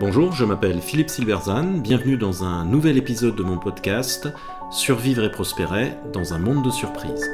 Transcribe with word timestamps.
Bonjour, 0.00 0.32
je 0.32 0.44
m'appelle 0.44 0.80
Philippe 0.80 1.10
Silverzan, 1.10 1.78
bienvenue 1.78 2.16
dans 2.16 2.42
un 2.42 2.64
nouvel 2.64 2.96
épisode 2.96 3.36
de 3.36 3.42
mon 3.42 3.58
podcast 3.58 4.28
Survivre 4.70 5.24
et 5.24 5.30
prospérer 5.30 5.92
dans 6.12 6.32
un 6.32 6.38
monde 6.38 6.64
de 6.64 6.70
surprises. 6.70 7.30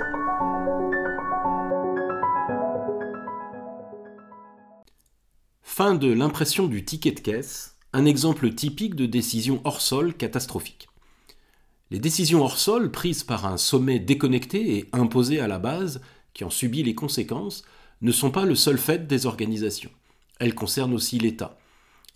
Fin 5.62 5.94
de 5.94 6.12
l'impression 6.12 6.66
du 6.66 6.84
ticket 6.84 7.12
de 7.12 7.20
caisse, 7.20 7.76
un 7.92 8.04
exemple 8.04 8.52
typique 8.52 8.96
de 8.96 9.06
décision 9.06 9.60
hors 9.64 9.80
sol 9.80 10.14
catastrophique. 10.14 10.88
Les 11.90 12.00
décisions 12.00 12.42
hors 12.42 12.58
sol 12.58 12.90
prises 12.90 13.22
par 13.22 13.46
un 13.46 13.56
sommet 13.56 14.00
déconnecté 14.00 14.76
et 14.76 14.88
imposées 14.92 15.40
à 15.40 15.46
la 15.46 15.58
base, 15.58 16.00
qui 16.36 16.44
en 16.44 16.50
subit 16.50 16.82
les 16.82 16.94
conséquences, 16.94 17.64
ne 18.02 18.12
sont 18.12 18.30
pas 18.30 18.44
le 18.44 18.54
seul 18.54 18.76
fait 18.76 19.06
des 19.06 19.24
organisations. 19.24 19.90
Elles 20.38 20.54
concernent 20.54 20.92
aussi 20.92 21.18
l'État. 21.18 21.56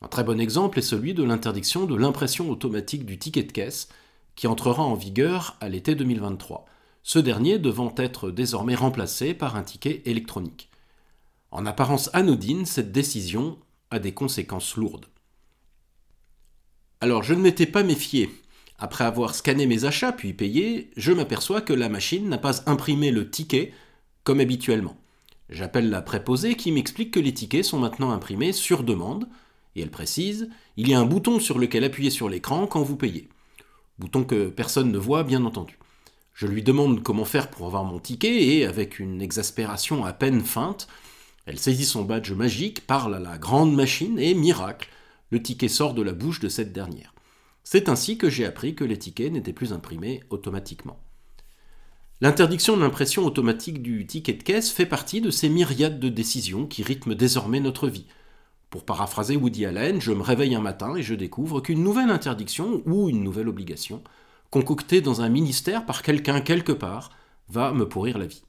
Un 0.02 0.08
très 0.08 0.24
bon 0.24 0.38
exemple 0.38 0.78
est 0.78 0.82
celui 0.82 1.14
de 1.14 1.22
l'interdiction 1.22 1.86
de 1.86 1.96
l'impression 1.96 2.50
automatique 2.50 3.06
du 3.06 3.18
ticket 3.18 3.44
de 3.44 3.52
caisse, 3.52 3.88
qui 4.36 4.46
entrera 4.46 4.82
en 4.82 4.94
vigueur 4.94 5.56
à 5.62 5.70
l'été 5.70 5.94
2023, 5.94 6.66
ce 7.02 7.18
dernier 7.18 7.58
devant 7.58 7.94
être 7.96 8.30
désormais 8.30 8.74
remplacé 8.74 9.32
par 9.32 9.56
un 9.56 9.62
ticket 9.62 10.02
électronique. 10.04 10.68
En 11.50 11.64
apparence 11.64 12.10
anodine, 12.12 12.66
cette 12.66 12.92
décision 12.92 13.58
a 13.90 13.98
des 13.98 14.12
conséquences 14.12 14.76
lourdes. 14.76 15.06
Alors 17.00 17.22
je 17.22 17.32
ne 17.32 17.40
m'étais 17.40 17.64
pas 17.64 17.84
méfié. 17.84 18.28
Après 18.78 19.04
avoir 19.04 19.34
scanné 19.34 19.66
mes 19.66 19.86
achats 19.86 20.12
puis 20.12 20.34
payé, 20.34 20.90
je 20.98 21.12
m'aperçois 21.12 21.62
que 21.62 21.72
la 21.72 21.88
machine 21.88 22.28
n'a 22.28 22.38
pas 22.38 22.68
imprimé 22.68 23.10
le 23.10 23.30
ticket 23.30 23.72
comme 24.24 24.40
habituellement. 24.40 24.96
J'appelle 25.48 25.90
la 25.90 26.02
préposée 26.02 26.54
qui 26.54 26.72
m'explique 26.72 27.10
que 27.10 27.20
les 27.20 27.34
tickets 27.34 27.64
sont 27.64 27.78
maintenant 27.78 28.12
imprimés 28.12 28.52
sur 28.52 28.84
demande, 28.84 29.28
et 29.74 29.82
elle 29.82 29.90
précise, 29.90 30.48
il 30.76 30.88
y 30.88 30.94
a 30.94 31.00
un 31.00 31.04
bouton 31.04 31.40
sur 31.40 31.58
lequel 31.58 31.84
appuyer 31.84 32.10
sur 32.10 32.28
l'écran 32.28 32.66
quand 32.66 32.82
vous 32.82 32.96
payez. 32.96 33.28
Bouton 33.98 34.24
que 34.24 34.48
personne 34.48 34.92
ne 34.92 34.98
voit, 34.98 35.24
bien 35.24 35.44
entendu. 35.44 35.78
Je 36.34 36.46
lui 36.46 36.62
demande 36.62 37.02
comment 37.02 37.24
faire 37.24 37.50
pour 37.50 37.66
avoir 37.66 37.84
mon 37.84 37.98
ticket 37.98 38.56
et, 38.56 38.64
avec 38.64 38.98
une 38.98 39.20
exaspération 39.20 40.04
à 40.04 40.12
peine 40.12 40.40
feinte, 40.40 40.88
elle 41.46 41.58
saisit 41.58 41.84
son 41.84 42.04
badge 42.04 42.32
magique, 42.32 42.86
parle 42.86 43.14
à 43.14 43.18
la 43.18 43.36
grande 43.36 43.74
machine 43.74 44.18
et, 44.18 44.34
miracle, 44.34 44.88
le 45.30 45.42
ticket 45.42 45.68
sort 45.68 45.94
de 45.94 46.02
la 46.02 46.12
bouche 46.12 46.40
de 46.40 46.48
cette 46.48 46.72
dernière. 46.72 47.14
C'est 47.64 47.88
ainsi 47.88 48.18
que 48.18 48.30
j'ai 48.30 48.46
appris 48.46 48.74
que 48.74 48.84
les 48.84 48.98
tickets 48.98 49.32
n'étaient 49.32 49.52
plus 49.52 49.72
imprimés 49.72 50.22
automatiquement. 50.30 50.98
L'interdiction 52.20 52.76
de 52.76 52.82
l'impression 52.82 53.24
automatique 53.24 53.82
du 53.82 54.06
ticket 54.06 54.34
de 54.34 54.42
caisse 54.42 54.70
fait 54.70 54.86
partie 54.86 55.20
de 55.20 55.30
ces 55.30 55.48
myriades 55.48 55.98
de 55.98 56.08
décisions 56.08 56.66
qui 56.66 56.82
rythment 56.82 57.14
désormais 57.14 57.60
notre 57.60 57.88
vie, 57.88 58.06
pour 58.70 58.84
paraphraser 58.84 59.34
Woody 59.34 59.66
Allen, 59.66 60.00
je 60.00 60.12
me 60.12 60.22
réveille 60.22 60.54
un 60.54 60.60
matin 60.60 60.94
et 60.94 61.02
je 61.02 61.16
découvre 61.16 61.60
qu'une 61.60 61.82
nouvelle 61.82 62.10
interdiction 62.10 62.82
ou 62.86 63.08
une 63.08 63.24
nouvelle 63.24 63.48
obligation, 63.48 64.00
concoctée 64.50 65.00
dans 65.00 65.22
un 65.22 65.28
ministère 65.28 65.84
par 65.86 66.02
quelqu'un 66.02 66.40
quelque 66.40 66.70
part, 66.70 67.10
va 67.48 67.72
me 67.72 67.88
pourrir 67.88 68.16
la 68.16 68.26
vie. 68.26 68.44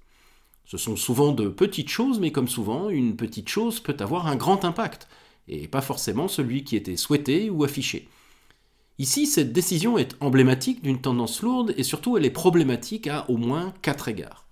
Ce 0.66 0.78
sont 0.78 0.96
souvent 0.96 1.32
de 1.32 1.50
petites 1.50 1.90
choses, 1.90 2.20
mais 2.20 2.32
comme 2.32 2.48
souvent, 2.48 2.90
une 2.90 3.16
petite 3.16 3.50
chose 3.50 3.80
peut 3.80 3.98
avoir 4.00 4.28
un 4.28 4.36
grand 4.36 4.64
impact, 4.64 5.08
et 5.48 5.68
pas 5.68 5.82
forcément 5.82 6.28
celui 6.28 6.64
qui 6.64 6.76
était 6.76 6.98
souhaité 6.98 7.50
ou 7.50 7.64
affiché. 7.64 8.08
Ici, 9.02 9.26
cette 9.26 9.52
décision 9.52 9.98
est 9.98 10.16
emblématique 10.20 10.84
d'une 10.84 11.02
tendance 11.02 11.42
lourde 11.42 11.74
et 11.76 11.82
surtout 11.82 12.18
elle 12.18 12.26
est 12.26 12.30
problématique 12.30 13.08
à 13.08 13.28
au 13.32 13.38
moins 13.38 13.74
quatre 13.82 14.10
égards. 14.10 14.46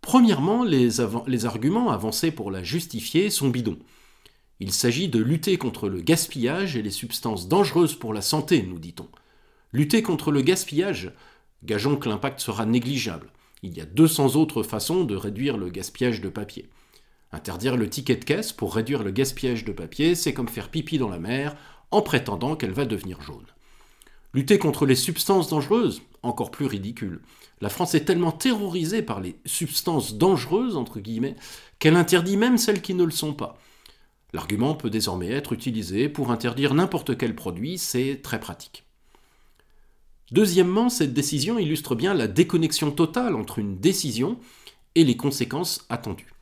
Premièrement, 0.00 0.62
les, 0.62 1.00
arguments 1.44 1.90
avancés 1.90 2.30
pour 2.30 2.52
la 2.52 2.62
justifier 2.62 3.30
sont 3.30 3.48
bidons. 3.48 3.80
Il 4.60 4.70
s'agit 4.70 5.08
de 5.08 5.18
lutter 5.18 5.56
contre 5.56 5.88
le 5.88 6.00
gaspillage 6.00 6.76
et 6.76 6.82
les 6.82 6.92
substances 6.92 7.48
dangereuses 7.48 7.96
pour 7.96 8.14
la 8.14 8.22
santé, 8.22 8.62
nous 8.62 8.78
dit-on. 8.78 9.08
Lutter 9.72 10.02
contre 10.02 10.30
le 10.30 10.42
gaspillage, 10.42 11.10
gageons 11.64 11.96
que 11.96 12.08
l'impact 12.08 12.38
sera 12.38 12.64
négligeable. 12.64 13.32
Il 13.64 13.76
y 13.76 13.80
a 13.80 13.86
200 13.86 14.36
autres 14.36 14.62
façons 14.62 15.02
de 15.02 15.16
réduire 15.16 15.56
le 15.56 15.68
gaspillage 15.68 16.20
de 16.20 16.28
papier. 16.28 16.68
Interdire 17.32 17.76
le 17.76 17.90
ticket 17.90 18.14
de 18.14 18.24
caisse 18.24 18.52
pour 18.52 18.72
réduire 18.72 19.02
le 19.02 19.10
gaspillage 19.10 19.64
de 19.64 19.72
papier, 19.72 20.14
c'est 20.14 20.32
comme 20.32 20.48
faire 20.48 20.68
pipi 20.68 20.98
dans 20.98 21.08
la 21.08 21.18
mer 21.18 21.56
en 21.92 22.02
prétendant 22.02 22.56
qu'elle 22.56 22.72
va 22.72 22.84
devenir 22.84 23.22
jaune. 23.22 23.46
Lutter 24.34 24.58
contre 24.58 24.86
les 24.86 24.96
substances 24.96 25.48
dangereuses, 25.48 26.02
encore 26.22 26.50
plus 26.50 26.66
ridicule. 26.66 27.20
La 27.60 27.68
France 27.68 27.94
est 27.94 28.04
tellement 28.04 28.32
terrorisée 28.32 29.02
par 29.02 29.20
les 29.20 29.36
substances 29.44 30.14
dangereuses, 30.14 30.76
entre 30.76 31.00
guillemets, 31.00 31.36
qu'elle 31.78 31.96
interdit 31.96 32.36
même 32.36 32.58
celles 32.58 32.82
qui 32.82 32.94
ne 32.94 33.04
le 33.04 33.10
sont 33.10 33.34
pas. 33.34 33.58
L'argument 34.32 34.74
peut 34.74 34.90
désormais 34.90 35.30
être 35.30 35.52
utilisé 35.52 36.08
pour 36.08 36.30
interdire 36.30 36.74
n'importe 36.74 37.18
quel 37.18 37.34
produit, 37.34 37.76
c'est 37.76 38.20
très 38.22 38.40
pratique. 38.40 38.84
Deuxièmement, 40.30 40.88
cette 40.88 41.12
décision 41.12 41.58
illustre 41.58 41.94
bien 41.94 42.14
la 42.14 42.26
déconnexion 42.26 42.90
totale 42.90 43.34
entre 43.34 43.58
une 43.58 43.78
décision 43.78 44.38
et 44.94 45.04
les 45.04 45.16
conséquences 45.18 45.84
attendues. 45.90 46.32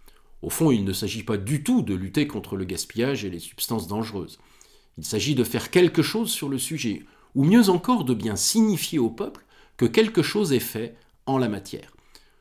Au 0.42 0.50
fond, 0.50 0.70
il 0.70 0.84
ne 0.84 0.92
s'agit 0.92 1.24
pas 1.24 1.36
du 1.36 1.64
tout 1.64 1.82
de 1.82 1.94
lutter 1.94 2.28
contre 2.28 2.54
le 2.56 2.64
gaspillage 2.64 3.24
et 3.24 3.30
les 3.30 3.40
substances 3.40 3.88
dangereuses. 3.88 4.38
Il 4.98 5.04
s'agit 5.04 5.34
de 5.34 5.44
faire 5.44 5.70
quelque 5.70 6.02
chose 6.02 6.30
sur 6.30 6.48
le 6.48 6.58
sujet, 6.58 7.04
ou 7.34 7.44
mieux 7.44 7.68
encore 7.68 8.04
de 8.04 8.14
bien 8.14 8.36
signifier 8.36 8.98
au 8.98 9.10
peuple 9.10 9.44
que 9.76 9.86
quelque 9.86 10.22
chose 10.22 10.52
est 10.52 10.58
fait 10.58 10.96
en 11.26 11.38
la 11.38 11.48
matière. 11.48 11.94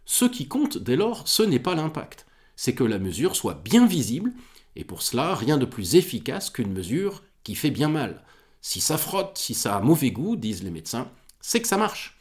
Ce 0.05 0.25
qui 0.25 0.47
compte 0.47 0.77
dès 0.77 0.95
lors, 0.95 1.27
ce 1.27 1.43
n'est 1.43 1.59
pas 1.59 1.75
l'impact, 1.75 2.25
c'est 2.55 2.73
que 2.73 2.83
la 2.83 2.99
mesure 2.99 3.35
soit 3.35 3.61
bien 3.63 3.85
visible 3.85 4.33
et 4.75 4.83
pour 4.83 5.01
cela, 5.01 5.35
rien 5.35 5.57
de 5.57 5.65
plus 5.65 5.95
efficace 5.95 6.49
qu'une 6.49 6.71
mesure 6.71 7.23
qui 7.43 7.55
fait 7.55 7.71
bien 7.71 7.89
mal. 7.89 8.23
Si 8.61 8.81
ça 8.81 8.97
frotte, 8.97 9.37
si 9.37 9.53
ça 9.53 9.75
a 9.75 9.81
mauvais 9.81 10.11
goût, 10.11 10.35
disent 10.35 10.63
les 10.63 10.71
médecins, 10.71 11.09
c'est 11.41 11.61
que 11.61 11.67
ça 11.67 11.77
marche. 11.77 12.17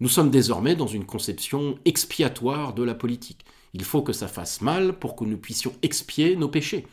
Nous 0.00 0.08
sommes 0.08 0.30
désormais 0.30 0.76
dans 0.76 0.86
une 0.86 1.04
conception 1.04 1.78
expiatoire 1.84 2.72
de 2.74 2.82
la 2.82 2.94
politique. 2.94 3.44
Il 3.74 3.84
faut 3.84 4.02
que 4.02 4.12
ça 4.12 4.28
fasse 4.28 4.62
mal 4.62 4.98
pour 4.98 5.14
que 5.14 5.24
nous 5.24 5.36
puissions 5.36 5.74
expier 5.82 6.36
nos 6.36 6.48
péchés. 6.48 6.86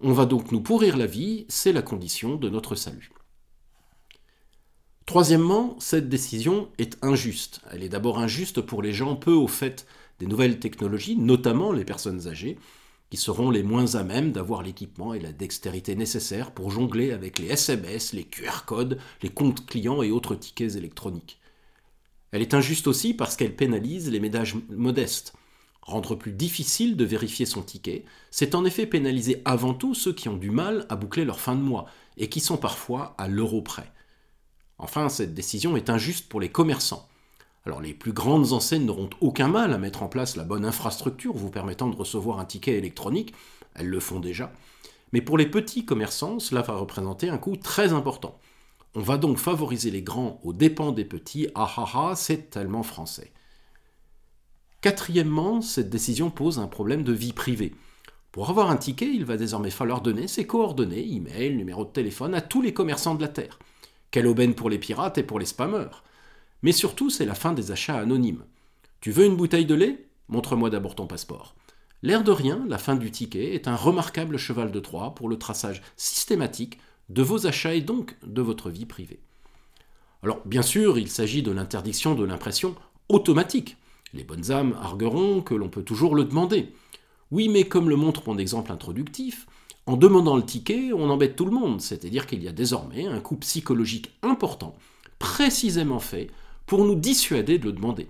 On 0.00 0.12
va 0.12 0.26
donc 0.26 0.52
nous 0.52 0.60
pourrir 0.60 0.96
la 0.96 1.06
vie, 1.06 1.46
c'est 1.48 1.72
la 1.72 1.82
condition 1.82 2.36
de 2.36 2.50
notre 2.50 2.74
salut. 2.74 3.10
Troisièmement, 5.06 5.76
cette 5.78 6.08
décision 6.08 6.68
est 6.78 6.98
injuste. 7.02 7.60
Elle 7.70 7.82
est 7.82 7.88
d'abord 7.88 8.18
injuste 8.18 8.60
pour 8.60 8.82
les 8.82 8.92
gens 8.92 9.16
peu 9.16 9.32
au 9.32 9.46
fait 9.46 9.86
des 10.18 10.26
nouvelles 10.26 10.58
technologies, 10.58 11.16
notamment 11.16 11.72
les 11.72 11.84
personnes 11.84 12.28
âgées, 12.28 12.58
qui 13.08 13.16
seront 13.16 13.50
les 13.50 13.62
moins 13.62 13.94
à 13.94 14.02
même 14.02 14.32
d'avoir 14.32 14.62
l'équipement 14.62 15.14
et 15.14 15.20
la 15.20 15.32
dextérité 15.32 15.94
nécessaires 15.94 16.50
pour 16.50 16.70
jongler 16.70 17.12
avec 17.12 17.38
les 17.38 17.46
SMS, 17.46 18.12
les 18.12 18.24
QR 18.24 18.64
codes, 18.66 18.98
les 19.22 19.30
comptes 19.30 19.64
clients 19.64 20.02
et 20.02 20.10
autres 20.10 20.34
tickets 20.34 20.74
électroniques. 20.74 21.40
Elle 22.32 22.42
est 22.42 22.54
injuste 22.54 22.88
aussi 22.88 23.14
parce 23.14 23.36
qu'elle 23.36 23.54
pénalise 23.54 24.10
les 24.10 24.20
ménages 24.20 24.56
modestes. 24.68 25.34
Rendre 25.86 26.16
plus 26.16 26.32
difficile 26.32 26.96
de 26.96 27.04
vérifier 27.04 27.46
son 27.46 27.62
ticket, 27.62 28.04
c'est 28.32 28.56
en 28.56 28.64
effet 28.64 28.86
pénaliser 28.86 29.40
avant 29.44 29.72
tout 29.72 29.94
ceux 29.94 30.12
qui 30.12 30.28
ont 30.28 30.36
du 30.36 30.50
mal 30.50 30.84
à 30.88 30.96
boucler 30.96 31.24
leur 31.24 31.38
fin 31.38 31.54
de 31.54 31.60
mois 31.60 31.86
et 32.16 32.28
qui 32.28 32.40
sont 32.40 32.56
parfois 32.56 33.14
à 33.18 33.28
l'euro 33.28 33.62
près. 33.62 33.92
Enfin, 34.78 35.08
cette 35.08 35.32
décision 35.32 35.76
est 35.76 35.88
injuste 35.88 36.28
pour 36.28 36.40
les 36.40 36.48
commerçants. 36.48 37.08
Alors 37.64 37.80
les 37.80 37.94
plus 37.94 38.12
grandes 38.12 38.52
enseignes 38.52 38.84
n'auront 38.84 39.10
aucun 39.20 39.46
mal 39.46 39.72
à 39.72 39.78
mettre 39.78 40.02
en 40.02 40.08
place 40.08 40.34
la 40.34 40.42
bonne 40.42 40.64
infrastructure 40.64 41.34
vous 41.34 41.50
permettant 41.50 41.88
de 41.88 41.96
recevoir 41.96 42.40
un 42.40 42.44
ticket 42.44 42.76
électronique, 42.78 43.32
elles 43.74 43.88
le 43.88 44.00
font 44.00 44.18
déjà. 44.18 44.52
Mais 45.12 45.20
pour 45.20 45.38
les 45.38 45.46
petits 45.46 45.84
commerçants, 45.84 46.40
cela 46.40 46.62
va 46.62 46.74
représenter 46.74 47.28
un 47.28 47.38
coût 47.38 47.56
très 47.56 47.92
important. 47.92 48.38
On 48.96 49.02
va 49.02 49.18
donc 49.18 49.38
favoriser 49.38 49.92
les 49.92 50.02
grands 50.02 50.40
aux 50.42 50.52
dépens 50.52 50.90
des 50.90 51.04
petits, 51.04 51.48
ah 51.54 51.72
ah 51.76 51.86
ah, 51.94 52.12
c'est 52.16 52.50
tellement 52.50 52.82
français. 52.82 53.32
Quatrièmement, 54.86 55.62
cette 55.62 55.90
décision 55.90 56.30
pose 56.30 56.60
un 56.60 56.68
problème 56.68 57.02
de 57.02 57.12
vie 57.12 57.32
privée. 57.32 57.74
Pour 58.30 58.50
avoir 58.50 58.70
un 58.70 58.76
ticket, 58.76 59.12
il 59.12 59.24
va 59.24 59.36
désormais 59.36 59.72
falloir 59.72 60.00
donner 60.00 60.28
ses 60.28 60.46
coordonnées, 60.46 61.12
email, 61.12 61.56
numéro 61.56 61.84
de 61.84 61.90
téléphone 61.90 62.36
à 62.36 62.40
tous 62.40 62.62
les 62.62 62.72
commerçants 62.72 63.16
de 63.16 63.20
la 63.20 63.26
Terre. 63.26 63.58
Quelle 64.12 64.28
aubaine 64.28 64.54
pour 64.54 64.70
les 64.70 64.78
pirates 64.78 65.18
et 65.18 65.24
pour 65.24 65.40
les 65.40 65.44
spammeurs. 65.44 66.04
Mais 66.62 66.70
surtout, 66.70 67.10
c'est 67.10 67.24
la 67.24 67.34
fin 67.34 67.52
des 67.52 67.72
achats 67.72 67.98
anonymes. 67.98 68.44
Tu 69.00 69.10
veux 69.10 69.26
une 69.26 69.34
bouteille 69.34 69.66
de 69.66 69.74
lait? 69.74 70.06
Montre-moi 70.28 70.70
d'abord 70.70 70.94
ton 70.94 71.08
passeport. 71.08 71.56
L'air 72.04 72.22
de 72.22 72.30
rien, 72.30 72.64
la 72.68 72.78
fin 72.78 72.94
du 72.94 73.10
ticket 73.10 73.56
est 73.56 73.66
un 73.66 73.74
remarquable 73.74 74.36
cheval 74.36 74.70
de 74.70 74.78
Troie 74.78 75.16
pour 75.16 75.28
le 75.28 75.36
traçage 75.36 75.82
systématique 75.96 76.78
de 77.08 77.22
vos 77.22 77.48
achats 77.48 77.74
et 77.74 77.80
donc 77.80 78.16
de 78.24 78.40
votre 78.40 78.70
vie 78.70 78.86
privée. 78.86 79.18
Alors, 80.22 80.42
bien 80.44 80.62
sûr, 80.62 80.96
il 80.96 81.10
s'agit 81.10 81.42
de 81.42 81.50
l'interdiction 81.50 82.14
de 82.14 82.22
l'impression 82.22 82.76
automatique. 83.08 83.76
Les 84.12 84.24
bonnes 84.24 84.50
âmes 84.50 84.76
argueront 84.80 85.42
que 85.42 85.54
l'on 85.54 85.68
peut 85.68 85.82
toujours 85.82 86.14
le 86.14 86.24
demander. 86.24 86.72
Oui, 87.30 87.48
mais 87.48 87.64
comme 87.64 87.88
le 87.88 87.96
montre 87.96 88.22
mon 88.26 88.38
exemple 88.38 88.72
introductif, 88.72 89.46
en 89.86 89.96
demandant 89.96 90.36
le 90.36 90.44
ticket, 90.44 90.92
on 90.92 91.10
embête 91.10 91.36
tout 91.36 91.44
le 91.44 91.50
monde, 91.50 91.80
c'est-à-dire 91.80 92.26
qu'il 92.26 92.42
y 92.42 92.48
a 92.48 92.52
désormais 92.52 93.06
un 93.06 93.20
coup 93.20 93.36
psychologique 93.36 94.12
important, 94.22 94.76
précisément 95.18 96.00
fait 96.00 96.28
pour 96.66 96.84
nous 96.84 96.94
dissuader 96.94 97.58
de 97.58 97.66
le 97.66 97.72
demander. 97.72 98.08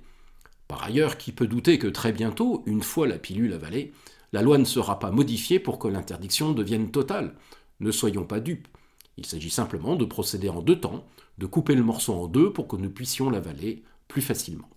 Par 0.69 0.83
ailleurs, 0.83 1.17
qui 1.17 1.33
peut 1.33 1.47
douter 1.47 1.79
que 1.79 1.87
très 1.87 2.13
bientôt, 2.13 2.63
une 2.67 2.83
fois 2.83 3.07
la 3.07 3.19
pilule 3.19 3.53
avalée, 3.53 3.93
la 4.33 4.43
loi 4.43 4.59
ne 4.59 4.65
sera 4.65 4.99
pas 4.99 5.11
modifiée 5.11 5.61
pour 5.61 5.79
que 5.79 5.89
l'interdiction 5.89 6.53
devienne 6.53 6.91
totale? 6.91 7.35
Ne 7.81 7.91
soyons 7.91 8.25
pas 8.25 8.41
dupes. 8.41 8.69
Il 9.17 9.27
s'agit 9.27 9.51
simplement 9.51 9.97
de 9.97 10.05
procéder 10.05 10.49
en 10.49 10.63
deux 10.63 10.81
temps, 10.81 11.05
de 11.39 11.47
couper 11.47 11.75
le 11.75 11.83
morceau 11.83 12.15
en 12.15 12.27
deux 12.27 12.53
pour 12.53 12.69
que 12.69 12.77
nous 12.77 12.91
puissions 12.91 13.31
l'avaler 13.31 13.83
plus 14.09 14.23
facilement. 14.23 14.69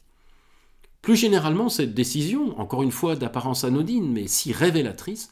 Plus 1.09 1.17
généralement, 1.17 1.69
cette 1.69 1.95
décision, 1.95 2.59
encore 2.59 2.83
une 2.83 2.91
fois 2.91 3.15
d'apparence 3.15 3.63
anodine 3.63 4.13
mais 4.13 4.27
si 4.27 4.53
révélatrice, 4.53 5.31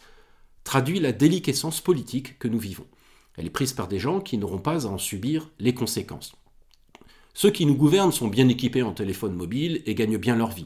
traduit 0.64 1.00
la 1.00 1.12
déliquescence 1.12 1.82
politique 1.82 2.40
que 2.40 2.48
nous 2.48 2.58
vivons. 2.58 2.88
Elle 3.36 3.46
est 3.46 3.52
prise 3.52 3.74
par 3.74 3.88
des 3.88 4.00
gens 4.00 4.20
qui 4.20 4.40
n'auront 4.40 4.58
pas 4.58 4.88
à 4.88 4.90
en 4.90 4.98
subir 4.98 5.52
les 5.60 5.76
conséquences. 5.76 6.34
Ceux 7.36 7.52
qui 7.52 7.68
nous 7.68 7.76
gouvernent 7.76 8.12
sont 8.12 8.28
bien 8.28 8.50
équipés 8.50 8.82
en 8.82 8.92
téléphone 8.92 9.36
mobile 9.36 9.84
et 9.86 9.94
gagnent 9.94 10.18
bien 10.18 10.36
leur 10.36 10.50
vie. 10.50 10.66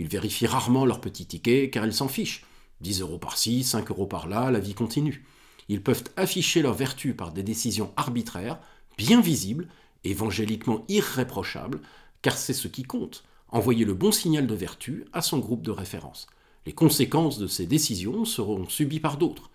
Ils 0.00 0.08
vérifient 0.08 0.48
rarement 0.48 0.86
leurs 0.86 1.00
petits 1.00 1.26
tickets 1.26 1.70
car 1.70 1.86
ils 1.86 1.94
s'en 1.94 2.08
fichent. 2.08 2.44
10 2.80 3.02
euros 3.02 3.18
par-ci, 3.18 3.62
5 3.62 3.92
euros 3.92 4.06
par-là, 4.06 4.50
la 4.50 4.58
vie 4.58 4.74
continue. 4.74 5.24
Ils 5.68 5.84
peuvent 5.84 6.02
afficher 6.16 6.62
leurs 6.62 6.74
vertus 6.74 7.14
par 7.16 7.30
des 7.30 7.44
décisions 7.44 7.92
arbitraires, 7.96 8.58
bien 8.98 9.20
visibles, 9.20 9.68
évangéliquement 10.02 10.84
irréprochables, 10.88 11.80
car 12.22 12.36
c'est 12.36 12.52
ce 12.52 12.66
qui 12.66 12.82
compte, 12.82 13.22
envoyer 13.52 13.84
le 13.84 13.94
bon 13.94 14.10
signal 14.10 14.46
de 14.46 14.54
vertu 14.54 15.04
à 15.12 15.22
son 15.22 15.38
groupe 15.38 15.62
de 15.62 15.70
référence. 15.70 16.26
Les 16.66 16.72
conséquences 16.72 17.38
de 17.38 17.46
ces 17.46 17.66
décisions 17.66 18.24
seront 18.24 18.68
subies 18.68 19.00
par 19.00 19.16
d'autres. 19.16 19.50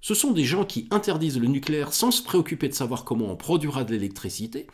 Ce 0.00 0.14
sont 0.14 0.32
des 0.32 0.44
gens 0.44 0.64
qui 0.64 0.86
interdisent 0.90 1.40
le 1.40 1.48
nucléaire 1.48 1.92
sans 1.92 2.10
se 2.10 2.22
préoccuper 2.22 2.68
de 2.68 2.74
savoir 2.74 3.04
comment 3.04 3.30
on 3.30 3.36
produira 3.36 3.84
de 3.84 3.92
l'électricité, 3.92 4.66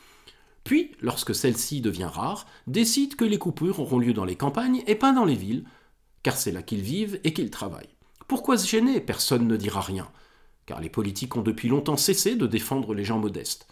puis, 0.64 0.93
lorsque 1.00 1.35
celle-ci 1.35 1.81
devient 1.81 2.11
rare, 2.12 2.47
décident 2.67 3.17
que 3.17 3.25
les 3.25 3.38
coupures 3.38 3.81
auront 3.81 3.99
lieu 3.99 4.12
dans 4.12 4.25
les 4.25 4.37
campagnes 4.37 4.82
et 4.87 4.94
pas 4.94 5.12
dans 5.12 5.25
les 5.25 5.35
villes, 5.35 5.64
car 6.23 6.37
c'est 6.37 6.53
là 6.53 6.62
qu'ils 6.62 6.82
vivent 6.82 7.19
et 7.25 7.32
qu'ils 7.32 7.50
travaillent. 7.50 7.88
Pourquoi 8.29 8.58
se 8.58 8.69
gêner? 8.69 9.00
Personne 9.00 9.49
ne 9.49 9.56
dira 9.56 9.81
rien, 9.81 10.08
car 10.67 10.81
les 10.81 10.91
politiques 10.91 11.37
ont 11.37 11.43
depuis 11.43 11.69
longtemps 11.69 11.96
cessé 11.96 12.37
de 12.37 12.46
défendre 12.46 12.94
les 12.94 13.05
gens 13.05 13.19
modestes. 13.19 13.67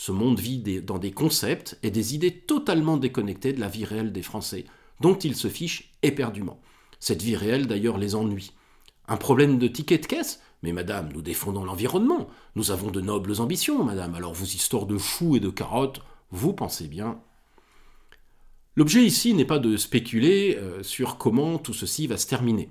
Ce 0.00 0.12
monde 0.12 0.38
vit 0.38 0.80
dans 0.80 1.00
des 1.00 1.10
concepts 1.10 1.76
et 1.82 1.90
des 1.90 2.14
idées 2.14 2.30
totalement 2.30 2.98
déconnectés 2.98 3.52
de 3.52 3.58
la 3.58 3.66
vie 3.66 3.84
réelle 3.84 4.12
des 4.12 4.22
Français, 4.22 4.64
dont 5.00 5.18
ils 5.18 5.34
se 5.34 5.48
fichent 5.48 5.92
éperdument. 6.04 6.60
Cette 7.00 7.20
vie 7.20 7.34
réelle 7.34 7.66
d'ailleurs 7.66 7.98
les 7.98 8.14
ennuie. 8.14 8.52
Un 9.08 9.16
problème 9.16 9.58
de 9.58 9.66
ticket 9.66 9.98
de 9.98 10.06
caisse? 10.06 10.40
Mais 10.62 10.70
madame, 10.70 11.08
nous 11.12 11.20
défendons 11.20 11.64
l'environnement. 11.64 12.28
Nous 12.54 12.70
avons 12.70 12.92
de 12.92 13.00
nobles 13.00 13.40
ambitions, 13.40 13.82
madame. 13.82 14.14
Alors 14.14 14.34
vos 14.34 14.44
histoires 14.44 14.86
de 14.86 14.98
choux 14.98 15.34
et 15.34 15.40
de 15.40 15.50
carottes, 15.50 16.00
vous 16.30 16.52
pensez 16.52 16.86
bien. 16.86 17.20
L'objet 18.76 19.04
ici 19.04 19.34
n'est 19.34 19.44
pas 19.44 19.58
de 19.58 19.76
spéculer 19.76 20.56
euh, 20.60 20.84
sur 20.84 21.18
comment 21.18 21.58
tout 21.58 21.74
ceci 21.74 22.06
va 22.06 22.18
se 22.18 22.28
terminer. 22.28 22.70